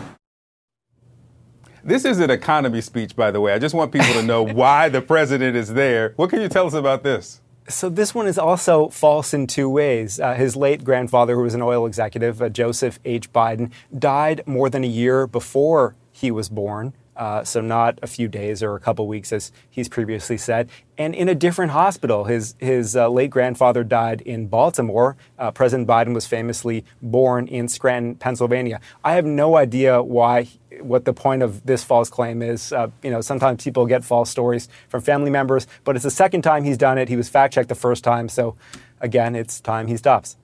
[1.83, 3.53] This is an economy speech, by the way.
[3.53, 6.13] I just want people to know why the president is there.
[6.15, 7.41] What can you tell us about this?
[7.67, 10.19] So this one is also false in two ways.
[10.19, 13.33] Uh, his late grandfather, who was an oil executive, uh, Joseph H.
[13.33, 16.93] Biden, died more than a year before he was born.
[17.21, 21.13] Uh, so not a few days or a couple weeks, as he's previously said, and
[21.13, 22.23] in a different hospital.
[22.23, 25.15] His his uh, late grandfather died in Baltimore.
[25.37, 28.81] Uh, President Biden was famously born in Scranton, Pennsylvania.
[29.03, 30.47] I have no idea why.
[30.79, 34.31] What the point of this false claim is, uh, you know, sometimes people get false
[34.31, 37.07] stories from family members, but it's the second time he's done it.
[37.07, 38.55] He was fact checked the first time, so
[38.99, 40.37] again, it's time he stops.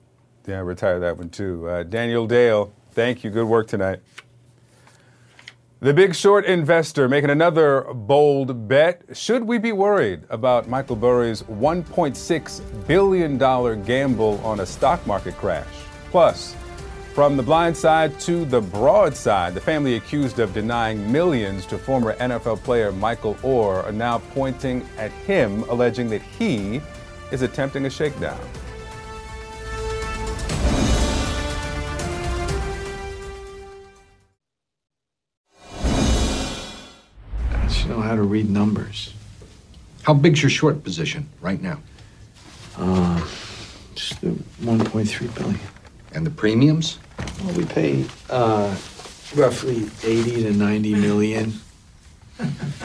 [0.46, 1.68] Yeah, retire that one too.
[1.68, 3.30] Uh, Daniel Dale, thank you.
[3.30, 3.98] Good work tonight.
[5.80, 9.02] The big short investor making another bold bet.
[9.12, 13.38] Should we be worried about Michael Burry's $1.6 billion
[13.84, 15.68] gamble on a stock market crash?
[16.10, 16.56] Plus,
[17.14, 21.78] from the blind side to the broad side, the family accused of denying millions to
[21.78, 26.80] former NFL player Michael Oher are now pointing at him, alleging that he
[27.30, 28.40] is attempting a shakedown.
[38.18, 39.14] To read numbers.
[40.02, 41.80] How big's your short position right now?
[42.76, 43.18] Uh,
[43.94, 45.60] just 1.3 billion.
[46.12, 46.98] And the premiums?
[47.42, 48.74] Well, we pay uh,
[49.34, 51.52] roughly 80 to 90 million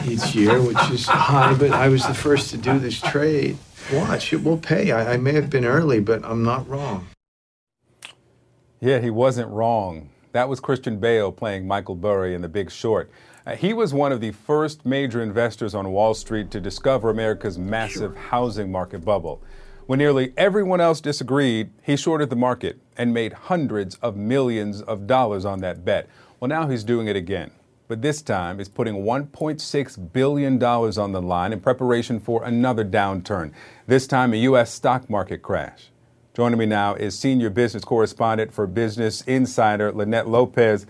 [0.06, 3.56] each year, which is high, but I was the first to do this trade.
[3.92, 4.92] Watch, it will pay.
[4.92, 7.06] I, I may have been early, but I'm not wrong.
[8.80, 10.10] Yeah, he wasn't wrong.
[10.32, 13.10] That was Christian Bale playing Michael Burry in The Big Short.
[13.46, 17.58] Uh, he was one of the first major investors on Wall Street to discover America's
[17.58, 18.22] massive sure.
[18.22, 19.42] housing market bubble.
[19.86, 25.06] When nearly everyone else disagreed, he shorted the market and made hundreds of millions of
[25.06, 26.08] dollars on that bet.
[26.40, 27.50] Well, now he's doing it again.
[27.86, 33.52] But this time, he's putting $1.6 billion on the line in preparation for another downturn,
[33.86, 34.72] this time a U.S.
[34.72, 35.90] stock market crash.
[36.32, 40.86] Joining me now is senior business correspondent for Business Insider, Linette Lopez.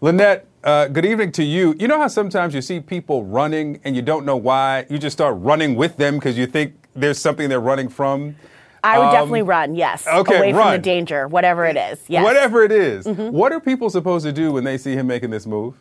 [0.00, 1.74] Linette, uh, good evening to you.
[1.78, 4.86] You know how sometimes you see people running and you don't know why?
[4.90, 8.36] You just start running with them because you think there's something they're running from?
[8.82, 10.06] I would um, definitely run, yes.
[10.06, 10.62] Okay, Away run.
[10.62, 12.00] from the danger, whatever it is.
[12.08, 12.22] Yes.
[12.24, 13.06] Whatever it is.
[13.06, 13.30] Mm-hmm.
[13.34, 15.74] What are people supposed to do when they see him making this move?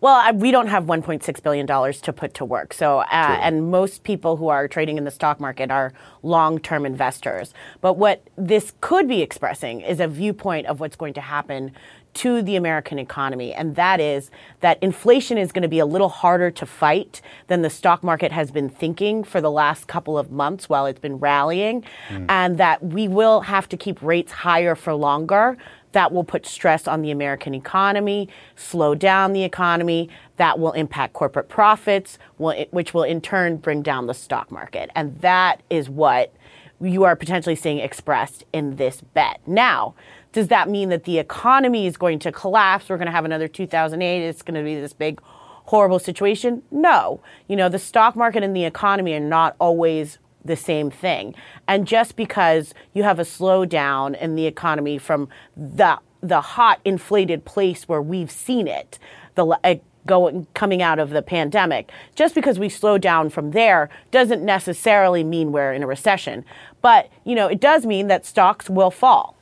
[0.00, 2.74] Well, I, we don't have 1.6 billion dollars to put to work.
[2.74, 7.54] So, uh, and most people who are trading in the stock market are long-term investors.
[7.80, 11.72] But what this could be expressing is a viewpoint of what's going to happen
[12.14, 16.08] to the American economy, and that is that inflation is going to be a little
[16.08, 20.30] harder to fight than the stock market has been thinking for the last couple of
[20.30, 22.26] months while it's been rallying, mm.
[22.28, 25.56] and that we will have to keep rates higher for longer.
[25.92, 30.08] That will put stress on the American economy, slow down the economy.
[30.38, 34.90] That will impact corporate profits, which will in turn bring down the stock market.
[34.96, 36.34] And that is what
[36.80, 39.40] you are potentially seeing expressed in this bet.
[39.46, 39.94] Now,
[40.34, 42.88] does that mean that the economy is going to collapse?
[42.88, 44.26] We're going to have another 2008.
[44.26, 46.64] It's going to be this big, horrible situation?
[46.72, 47.20] No.
[47.46, 51.36] You know, the stock market and the economy are not always the same thing.
[51.68, 57.44] And just because you have a slowdown in the economy from the the hot inflated
[57.44, 58.98] place where we've seen it,
[59.36, 63.88] the uh, going coming out of the pandemic, just because we slow down from there
[64.10, 66.44] doesn't necessarily mean we're in a recession.
[66.82, 69.36] But, you know, it does mean that stocks will fall.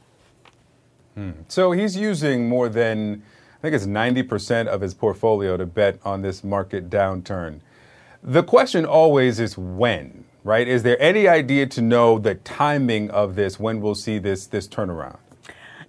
[1.14, 1.32] Hmm.
[1.48, 3.22] So he's using more than,
[3.58, 7.60] I think it's 90% of his portfolio to bet on this market downturn.
[8.22, 10.66] The question always is when, right?
[10.66, 14.68] Is there any idea to know the timing of this, when we'll see this, this
[14.68, 15.18] turnaround?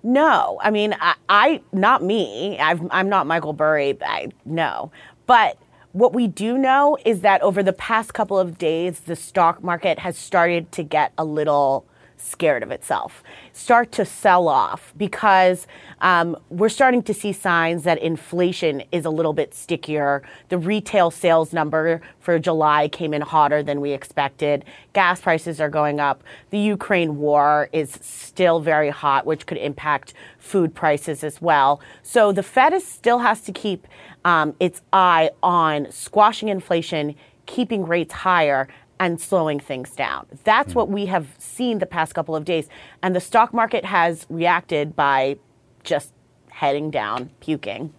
[0.02, 2.60] No, I mean, I, I not me.
[2.60, 3.98] i am not Michael Burry.
[4.02, 4.92] I, no,
[5.26, 5.58] but
[5.94, 10.00] what we do know is that over the past couple of days, the stock market
[10.00, 11.86] has started to get a little
[12.24, 15.68] scared of itself, start to sell off because
[16.02, 20.24] um, we're starting to see signs that inflation is a little bit stickier.
[20.50, 24.66] The retail sales number for July came in hotter than we expected.
[24.94, 26.24] Gas prices are going up.
[26.50, 31.82] The Ukraine war is still very hot, which could impact food prices as well.
[32.02, 33.88] So the Fed is, still has to keep
[34.26, 38.68] um, its eye on squashing inflation, keeping rates higher,
[39.00, 40.26] and slowing things down.
[40.44, 40.76] That's mm.
[40.76, 42.70] what we have seen the past couple of days.
[43.02, 45.38] And the stock market has reacted by
[45.84, 46.14] just
[46.50, 47.94] heading down, puking.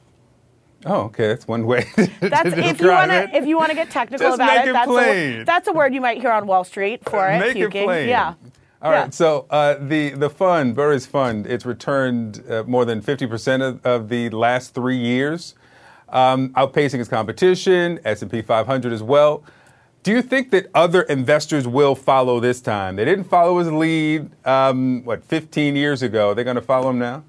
[0.86, 1.28] Oh, okay.
[1.28, 1.86] That's one way.
[2.20, 4.68] that's if you want to if you want to get technical Just about make it.
[4.68, 7.38] it that's a that's a word you might hear on Wall Street for it.
[7.38, 7.82] Make puking.
[7.82, 8.08] it plain.
[8.08, 8.34] Yeah.
[8.82, 9.04] All right.
[9.04, 9.10] Yeah.
[9.10, 13.84] So uh, the the fund, Burry's Fund, it's returned uh, more than fifty percent of,
[13.86, 15.54] of the last three years,
[16.10, 19.42] um, outpacing its competition, S and P 500 as well.
[20.04, 22.96] Do you think that other investors will follow this time?
[22.96, 26.34] They didn't follow his lead, um, what, 15 years ago.
[26.34, 27.24] They're going to follow him now?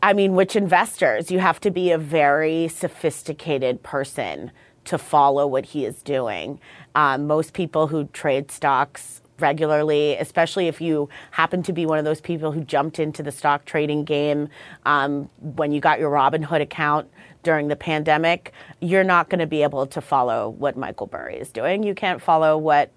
[0.00, 1.32] I mean, which investors?
[1.32, 4.52] You have to be a very sophisticated person
[4.84, 6.60] to follow what he is doing.
[6.94, 12.04] Um, most people who trade stocks regularly, especially if you happen to be one of
[12.04, 14.48] those people who jumped into the stock trading game
[14.86, 17.10] um, when you got your Robinhood account
[17.42, 21.50] during the pandemic, you're not going to be able to follow what Michael Burry is
[21.50, 21.82] doing.
[21.82, 22.90] You can't follow what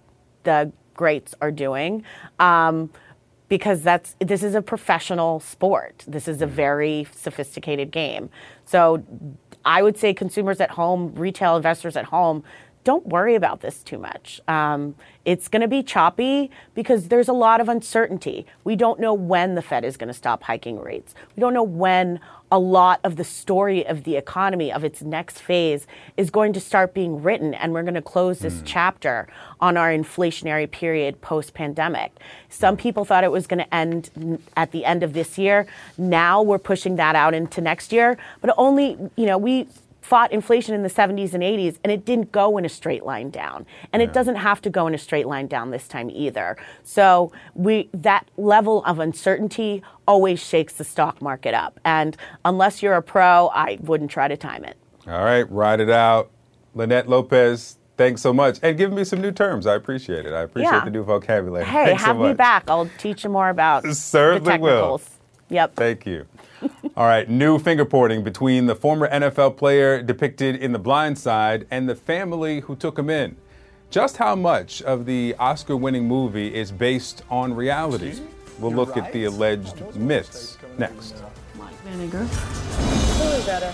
[0.44, 2.04] the greats are doing.
[2.40, 2.90] Um,
[3.52, 6.06] because that's this is a professional sport.
[6.08, 8.30] This is a very sophisticated game.
[8.64, 9.04] So
[9.66, 12.46] I would say consumers at home, retail investors at home,
[12.84, 14.40] don't worry about this too much.
[14.48, 18.46] Um, it's going to be choppy because there's a lot of uncertainty.
[18.64, 21.14] We don't know when the Fed is going to stop hiking rates.
[21.36, 22.20] We don't know when
[22.52, 25.88] a lot of the story of the economy of its next phase
[26.18, 28.64] is going to start being written and we're going to close this mm.
[28.66, 29.28] chapter
[29.62, 32.12] on our inflationary period post pandemic.
[32.50, 35.66] Some people thought it was going to end at the end of this year.
[35.98, 39.68] Now we're pushing that out into next year, but only, you know, we
[40.02, 43.30] fought inflation in the 70s and 80s and it didn't go in a straight line
[43.30, 44.08] down and yeah.
[44.08, 47.90] it doesn't have to go in a straight line down this time either so we
[47.94, 53.50] that level of uncertainty always shakes the stock market up and unless you're a pro
[53.54, 54.76] i wouldn't try to time it
[55.08, 56.32] all right ride it out
[56.74, 58.58] Linette lopez Thanks so much.
[58.64, 59.68] And give me some new terms.
[59.68, 60.34] I appreciate it.
[60.34, 60.84] I appreciate yeah.
[60.84, 61.66] the new vocabulary.
[61.66, 62.64] Hey, Thanks have so me back.
[62.68, 65.08] I'll teach you more about Certainly the technicals.
[65.08, 65.21] Will.
[65.52, 65.76] Yep.
[65.76, 66.26] Thank you.
[66.96, 71.68] All right, new finger pointing between the former NFL player depicted in The Blind Side
[71.70, 73.36] and the family who took him in.
[73.90, 78.18] Just how much of the Oscar winning movie is based on reality?
[78.60, 81.22] We'll look at the alleged myths next.
[81.58, 82.26] Mike Vinegar.
[83.46, 83.74] better.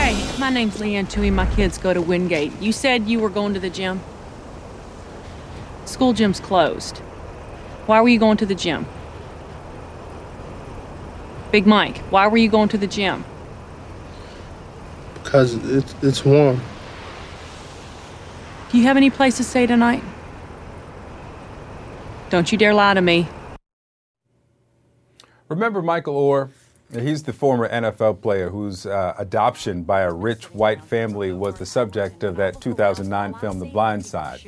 [0.00, 1.32] Hey, my name's Leigh Anne Tuohy.
[1.32, 2.52] My kids go to Wingate.
[2.60, 4.00] You said you were going to the gym?
[5.86, 7.02] School gym's closed.
[7.86, 8.86] Why were you going to the gym?
[11.50, 13.24] Big Mike, why were you going to the gym?
[15.22, 16.60] Because it's, it's warm.
[18.70, 20.02] Do you have any place to stay tonight?
[22.30, 23.28] Don't you dare lie to me.
[25.48, 26.50] Remember Michael Oher?
[26.98, 31.66] He's the former NFL player whose uh, adoption by a rich white family was the
[31.66, 34.40] subject of that 2009 film, The Blind Side.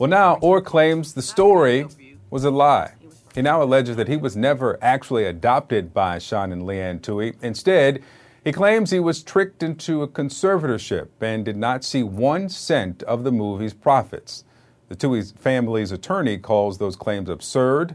[0.00, 1.86] Well, now Oher claims the story
[2.30, 2.92] was a lie.
[3.34, 7.36] He now alleges that he was never actually adopted by Sean and Leanne Tuohy.
[7.42, 8.02] Instead,
[8.44, 13.24] he claims he was tricked into a conservatorship and did not see one cent of
[13.24, 14.44] the movie's profits.
[14.88, 17.94] The Tuohy family's attorney calls those claims absurd.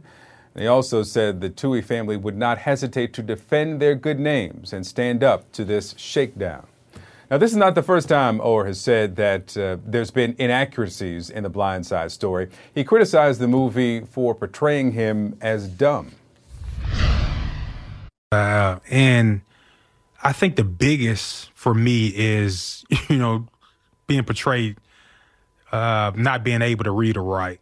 [0.55, 4.85] He also said the Tuohy family would not hesitate to defend their good names and
[4.85, 6.67] stand up to this shakedown.
[7.33, 11.31] Now, this is not the first time Oher has said that uh, there's been inaccuracies
[11.31, 12.47] in the Blind Side story.
[12.75, 16.11] He criticized the movie for portraying him as dumb.
[18.31, 19.41] Uh, and
[20.21, 23.47] I think the biggest for me is, you know,
[24.05, 24.77] being portrayed
[25.71, 27.61] uh, not being able to read or write.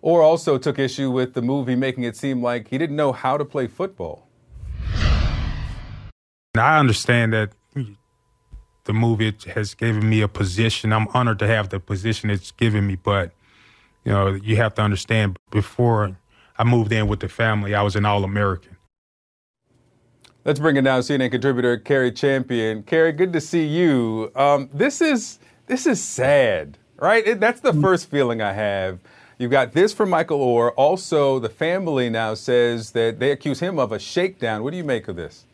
[0.00, 3.36] Oher also took issue with the movie making it seem like he didn't know how
[3.36, 4.28] to play football.
[6.56, 7.50] I understand that
[8.84, 10.92] the movie has given me a position.
[10.92, 13.32] I'm honored to have the position it's given me, but
[14.04, 16.16] you know, you have to understand before
[16.58, 18.76] I moved in with the family, I was an All American.
[20.44, 22.82] Let's bring it down, CNN contributor Cari Champion.
[22.82, 24.30] Cari, good to see you.
[24.36, 27.26] Um, this is this is sad, right?
[27.26, 28.98] It, that's the first feeling I have.
[29.38, 30.72] You've got this from Michael Oher.
[30.76, 34.62] Also, the family now says that they accuse him of a shakedown.
[34.62, 35.46] What do you make of this?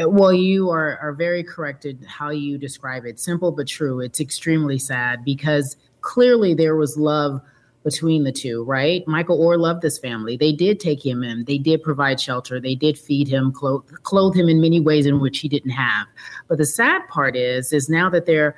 [0.00, 3.18] Uh, well, you are, are very corrected how you describe it.
[3.18, 4.00] Simple but true.
[4.00, 7.40] It's extremely sad because clearly there was love
[7.84, 9.06] between the two, right?
[9.06, 10.36] Michael Oher loved this family.
[10.36, 11.44] They did take him in.
[11.44, 12.60] They did provide shelter.
[12.60, 16.06] They did feed him, clothe, clothe him in many ways in which he didn't have.
[16.48, 18.56] But the sad part is, is now that they're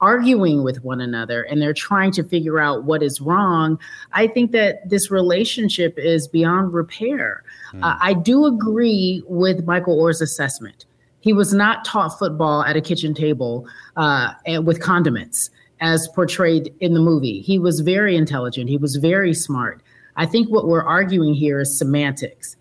[0.00, 3.78] arguing with one another and they're trying to figure out what is wrong,
[4.12, 7.42] I think that this relationship is beyond repair.
[7.72, 7.84] Mm.
[7.84, 10.84] Uh, I do agree with Michael Oher's assessment.
[11.20, 16.72] He was not taught football at a kitchen table uh, and with condiments as portrayed
[16.80, 17.40] in the movie.
[17.40, 18.68] He was very intelligent.
[18.68, 19.82] He was very smart.
[20.16, 22.56] I think what we're arguing here is semantics.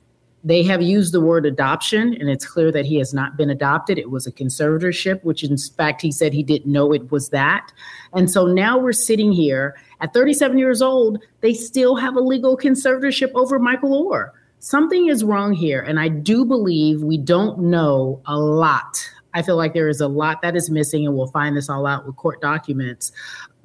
[0.48, 3.98] They have used the word adoption, and it's clear that he has not been adopted.
[3.98, 7.74] It was a conservatorship, which in fact he said he didn't know it was that.
[8.14, 12.58] And so now we're sitting here at 37 years old, they still have a legal
[12.58, 14.32] conservatorship over Michael Oher.
[14.60, 19.06] Something is wrong here, and I do believe we don't know a lot.
[19.34, 21.86] I feel like there is a lot that is missing, and we'll find this all
[21.86, 23.12] out with court documents.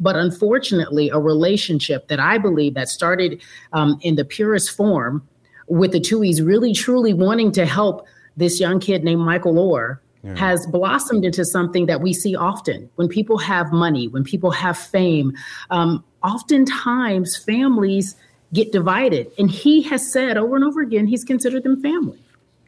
[0.01, 3.41] But unfortunately, a relationship that I believe that started
[3.73, 5.29] um, in the purest form
[5.73, 8.07] with the Tuohys really truly wanting to help
[8.37, 10.37] this young kid named Michael Oher yeah.
[10.37, 14.77] has blossomed into something that we see often when people have money, when people have
[14.77, 15.33] fame.
[15.71, 18.17] Um, oftentimes, families
[18.53, 19.33] get divided.
[19.39, 22.19] And he has said over and over again, he's considered them family.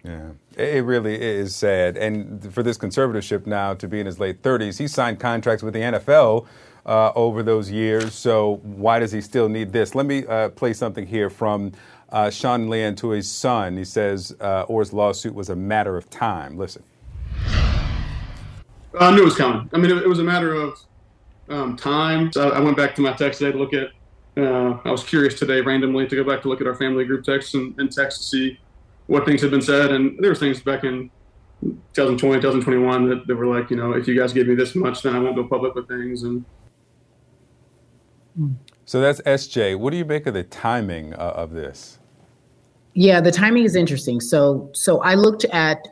[0.03, 1.99] Yeah, it really is sad.
[1.99, 5.75] And for this conservatorship now to be in his late 30s, he signed contracts with
[5.75, 6.47] the NFL
[6.87, 8.15] uh, over those years.
[8.15, 9.95] So why does he still need this?
[9.95, 11.73] Let me uh, play something here from
[12.11, 13.77] uh, Sean Leigh Anne Tuohy's son.
[13.77, 16.57] He says uh, Oher's lawsuit was a matter of time.
[16.57, 16.83] Listen.
[18.99, 19.69] I knew it was coming.
[19.73, 20.79] I mean, it, it was a matter of
[21.49, 22.33] um, time.
[22.33, 23.89] So I went back to my text today to look at.
[24.37, 27.25] Uh, I was curious today randomly to go back to look at our family group
[27.25, 28.59] texts and, and text to see
[29.07, 29.93] what things had been said.
[29.93, 31.11] And there were things back in
[31.63, 35.03] 2020, 2021 that, that were like, you know, if you guys give me this much,
[35.03, 36.25] then I won't go public with things.
[36.25, 36.45] And
[38.87, 39.79] so that's SJ.
[39.79, 41.99] What do you make of the timing uh, of this?
[42.95, 44.21] Yeah, the timing is interesting.
[44.21, 45.89] So, so I looked at,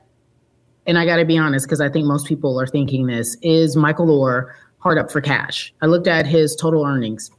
[0.86, 3.76] and I got to be honest because I think most people are thinking this: is
[3.76, 5.72] Michael Oher hard up for cash?
[5.82, 7.30] I looked at his total earnings,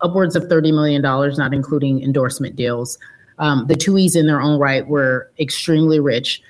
[0.00, 2.98] upwards of thirty million dollars, not including endorsement deals.
[3.38, 6.40] Um, the Tuohys in their own right were extremely rich.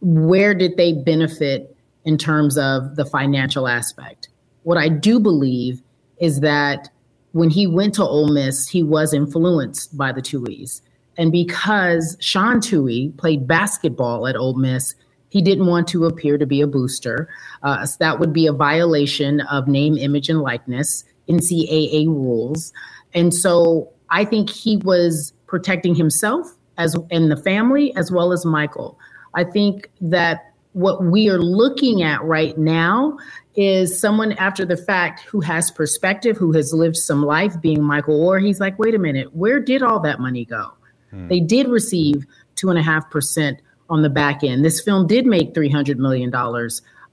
[0.00, 4.28] Where did they benefit in terms of the financial aspect?
[4.62, 5.82] What I do believe
[6.18, 6.90] is that
[7.32, 10.80] when he went to Ole Miss, he was influenced by the Tuohys.
[11.16, 14.94] And because Sean Tuohy played basketball at Ole Miss,
[15.28, 17.28] he didn't want to appear to be a booster.
[17.62, 22.72] Uh, so that would be a violation of name, image, and likeness, NCAA rules.
[23.14, 26.46] And so I think he was protecting himself
[26.78, 28.98] as and the family as well as Michael.
[29.34, 33.18] I think that what we are looking at right now
[33.56, 38.20] is someone after the fact who has perspective, who has lived some life, being Michael
[38.20, 38.42] Oher.
[38.42, 40.72] He's like, wait a minute, where did all that money go?
[41.10, 41.28] Hmm.
[41.28, 44.64] They did receive two and a half percent on the back end.
[44.64, 46.32] This film did make $300 million.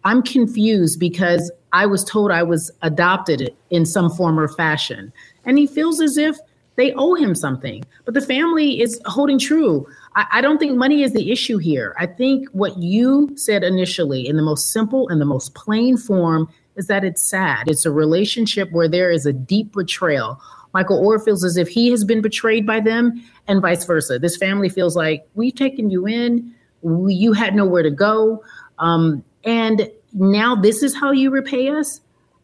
[0.03, 5.12] I'm confused because I was told I was adopted in some form or fashion.
[5.45, 6.38] And he feels as if
[6.76, 7.84] they owe him something.
[8.05, 9.88] But the family is holding true.
[10.18, 11.95] I, I, don't think money is the issue here.
[11.97, 16.49] I think what you said initially, in the most simple and the most plain form,
[16.76, 17.70] is that it's sad.
[17.70, 20.41] It's a relationship where there is a deep betrayal.
[20.74, 24.20] Michael Oher feels as if he has been betrayed by them, and vice versa.
[24.20, 28.43] This family feels like we've taken you in, we, you had nowhere to go,
[28.80, 32.01] um, and now this is how you repay us.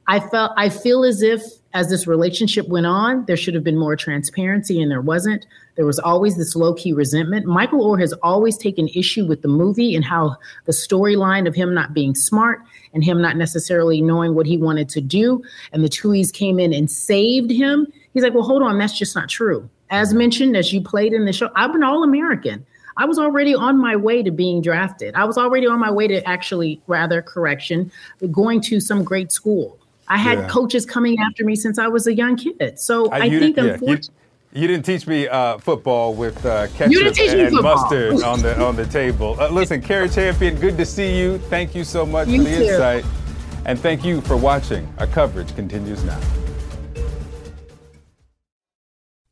[0.07, 1.41] I felt I feel as if
[1.73, 5.45] as this relationship went on, there should have been more transparency, and there wasn't.
[5.75, 7.45] There was always this low key resentment.
[7.45, 11.73] Michael Oher has always taken issue with the movie and how the storyline of him
[11.73, 12.61] not being smart
[12.93, 16.73] and him not necessarily knowing what he wanted to do, and the Tuohys came in
[16.73, 17.87] and saved him.
[18.13, 19.67] He's like, well, hold on, that's just not true.
[19.89, 22.65] As mentioned, as you played in the show, I'm an All American.
[22.95, 25.15] I was already on my way to being drafted.
[25.15, 27.91] I was already on my way to actually, rather, correction,
[28.31, 29.79] going to some great school.
[30.07, 30.47] I had yeah.
[30.47, 32.79] coaches coming after me since I was a young kid.
[32.79, 34.13] So I, I think, unfortunately.
[34.53, 38.59] You, you, didn't teach me uh, football with uh, ketchup and, and mustard on the
[38.61, 39.35] on the table.
[39.39, 41.37] Uh, listen, Cari Champion, good to see you.
[41.37, 42.63] Thank you so much you for the too.
[42.63, 43.05] insight,
[43.65, 44.91] and thank you for watching.
[44.99, 46.19] Our coverage continues now.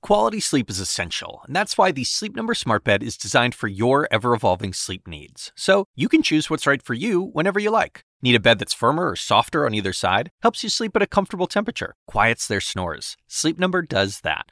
[0.02, 3.68] Quality sleep is essential, and that's why the Sleep Number Smart Bed is designed for
[3.68, 5.52] your ever evolving sleep needs.
[5.56, 8.04] So you can choose what's right for you whenever you like.
[8.24, 10.32] Need a bed that's firmer or softer on either side?
[10.42, 13.16] Helps you sleep at a comfortable temperature, quiets their snores.
[13.28, 14.52] Sleep Number does that.